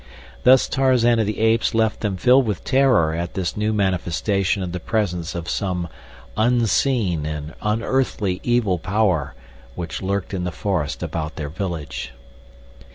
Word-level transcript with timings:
Thus 0.45 0.67
Tarzan 0.67 1.19
of 1.19 1.27
the 1.27 1.37
Apes 1.37 1.75
left 1.75 1.99
them 1.99 2.17
filled 2.17 2.47
with 2.47 2.63
terror 2.63 3.13
at 3.13 3.35
this 3.35 3.55
new 3.55 3.71
manifestation 3.71 4.63
of 4.63 4.71
the 4.71 4.79
presence 4.79 5.35
of 5.35 5.47
some 5.47 5.87
unseen 6.35 7.23
and 7.27 7.53
unearthly 7.61 8.39
evil 8.41 8.79
power 8.79 9.35
which 9.75 10.01
lurked 10.01 10.33
in 10.33 10.43
the 10.43 10.51
forest 10.51 11.03
about 11.03 11.35
their 11.35 11.49
village. 11.49 12.13